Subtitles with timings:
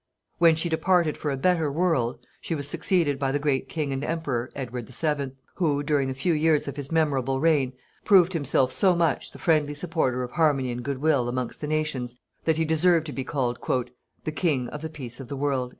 [0.39, 4.03] When she departed for a better world, she was succeeded by the great King and
[4.03, 5.33] Emperor Edward VII.
[5.57, 9.75] who, during the few years of his memorable reign, proved himself so much the friendly
[9.75, 13.59] supporter of harmony and good will amongst the nations that he deserved to be called
[14.23, 15.69] "THE KING OF THE PEACE OF THE WORLD."